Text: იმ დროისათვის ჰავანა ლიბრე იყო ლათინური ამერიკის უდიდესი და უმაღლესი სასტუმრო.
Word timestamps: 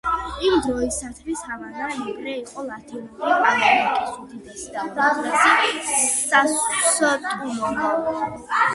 იმ 0.45 0.53
დროისათვის 0.67 1.43
ჰავანა 1.49 1.89
ლიბრე 1.97 2.33
იყო 2.39 2.65
ლათინური 2.71 3.35
ამერიკის 3.51 4.17
უდიდესი 4.25 4.75
და 4.81 4.83
უმაღლესი 4.89 6.13
სასტუმრო. 6.19 7.99